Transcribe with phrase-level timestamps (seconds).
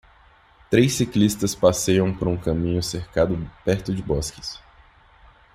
[0.71, 4.59] Três ciclistas passeiam por um caminho cercado perto de bosques.